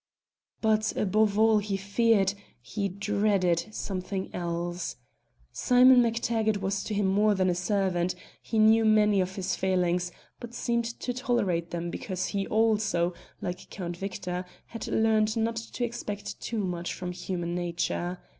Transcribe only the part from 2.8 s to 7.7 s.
dreaded something else. Simon MacTaggart was to him more than a